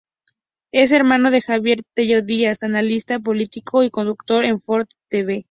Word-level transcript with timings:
Es 0.71 0.91
hermano 0.93 1.29
de 1.29 1.41
Javier 1.41 1.81
Tello 1.93 2.23
Díaz, 2.23 2.63
analista 2.63 3.19
político 3.19 3.83
y 3.83 3.91
conductor 3.91 4.43
en 4.43 4.59
Foro 4.59 4.85
Tv. 5.09 5.39